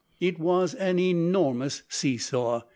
It 0.19 0.39
was 0.39 0.73
an 0.73 0.97
enormous 0.97 1.83
see 1.87 2.17
saw! 2.17 2.63